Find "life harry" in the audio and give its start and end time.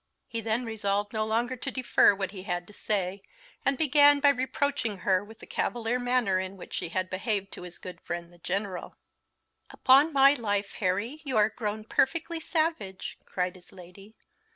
10.33-11.21